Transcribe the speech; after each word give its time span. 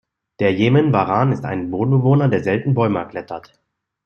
Der 0.39 0.51
Jemen-Waran 0.51 1.31
ist 1.31 1.45
ein 1.45 1.69
Bodenbewohner, 1.69 2.27
der 2.27 2.41
selten 2.41 2.73
Bäume 2.73 2.97
erklettert. 2.97 3.53